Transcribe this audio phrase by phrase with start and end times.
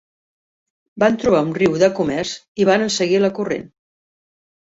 [1.03, 3.71] Van trobar un riu de comerç, i varen seguir la corrent.